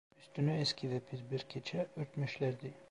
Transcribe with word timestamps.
Üstüne 0.19 0.59
eski 0.61 0.89
ve 0.91 0.99
pis 0.99 1.21
bir 1.31 1.39
keçe 1.39 1.87
örtmüşlerdi. 1.95 2.73